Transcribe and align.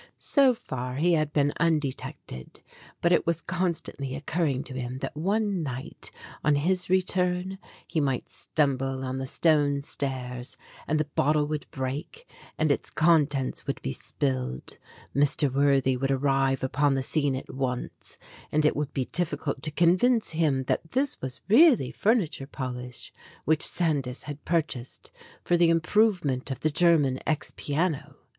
So 0.17 0.55
far 0.55 0.95
he 0.95 1.13
had 1.13 1.31
been 1.31 1.53
undetected, 1.59 2.61
but 3.01 3.11
it 3.11 3.27
was 3.27 3.39
constantly 3.39 4.15
occurring 4.15 4.63
to 4.63 4.73
him 4.73 4.97
that 4.97 5.15
one 5.15 5.61
night 5.61 6.09
on 6.43 6.55
his 6.55 6.89
re 6.89 7.03
turn 7.03 7.59
he 7.85 8.01
might 8.01 8.27
stumble 8.27 9.03
on 9.05 9.19
the 9.19 9.27
stone 9.27 9.83
stairs, 9.83 10.57
and 10.87 10.99
the 10.99 11.05
bottle 11.05 11.45
would 11.45 11.69
break, 11.69 12.27
and 12.57 12.71
its 12.71 12.89
contents 12.89 13.67
would 13.67 13.79
be 13.83 13.91
spilled; 13.93 14.79
Mr. 15.15 15.53
Worthy 15.53 15.95
would 15.95 16.09
arrive 16.09 16.63
upon 16.63 16.95
the 16.95 17.03
scene 17.03 17.35
at 17.35 17.53
once, 17.53 18.17
and 18.51 18.65
it 18.65 18.75
would 18.75 18.95
be 18.95 19.05
difficult 19.05 19.61
to 19.61 19.69
convince 19.69 20.31
him 20.31 20.63
that 20.63 20.93
this 20.93 21.21
was 21.21 21.41
really 21.47 21.91
furniture 21.91 22.47
polish 22.47 23.13
which 23.45 23.61
Sandys 23.61 24.23
had 24.23 24.45
purchased 24.45 25.11
for 25.43 25.55
the 25.57 25.69
improvement 25.69 26.49
of 26.49 26.61
the 26.61 26.71
German 26.71 27.19
ex 27.27 27.53
piano. 27.55 28.15